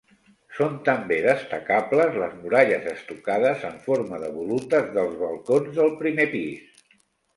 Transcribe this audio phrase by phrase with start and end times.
[0.59, 6.87] Són també destacables les muralles estucades en forma de volutes dels balcons del primer pis.